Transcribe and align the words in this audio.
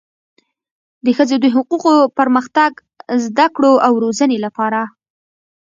د 1.05 1.07
ښځو 1.17 1.35
د 1.43 1.45
حقوقو، 1.55 1.95
پرمختګ، 2.19 2.71
زده 3.25 3.47
کړو 3.55 3.73
او 3.85 3.93
روزنې 4.03 4.37
لپاره 4.45 4.81